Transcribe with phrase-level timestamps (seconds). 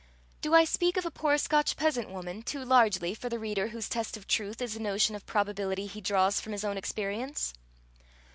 [0.41, 3.87] Do I speak of a poor Scotch peasant woman too largely for the reader whose
[3.87, 7.53] test of truth is the notion of probability he draws from his own experience?